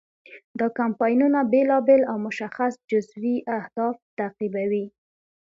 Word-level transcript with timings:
دا 0.59 0.67
کمپاینونه 0.79 1.39
بیلابیل 1.51 2.01
او 2.11 2.17
مشخص 2.27 2.73
جزوي 2.91 3.35
اهداف 3.57 3.95
تعقیبوي. 4.17 4.85